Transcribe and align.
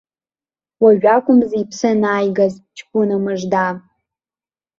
Уажәакәымзи 0.83 1.59
иԥсы 1.61 1.87
анааигаз, 1.93 2.53
ҷкәына 2.77 3.17
мыжда! 3.23 3.65